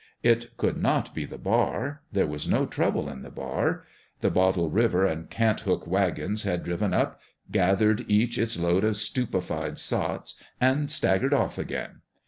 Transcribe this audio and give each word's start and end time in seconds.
It 0.23 0.57
could 0.57 0.81
not 0.81 1.13
be 1.13 1.25
the 1.25 1.37
bar. 1.37 2.01
There 2.11 2.25
was 2.25 2.47
no 2.47 2.65
trouble 2.65 3.07
in 3.07 3.21
the 3.21 3.29
bar. 3.29 3.83
The 4.21 4.31
Bottle 4.31 4.67
River 4.71 5.05
and 5.05 5.29
Cant 5.29 5.59
hook 5.59 5.85
wagons 5.85 6.41
had 6.41 6.63
driven 6.63 6.91
up, 6.91 7.21
gathered 7.51 8.05
each 8.09 8.39
its 8.39 8.57
load 8.57 8.83
of 8.83 8.97
stupefied 8.97 9.77
sots, 9.77 10.33
and 10.59 10.89
staggered 10.89 11.35
off 11.35 11.59
again. 11.59 12.01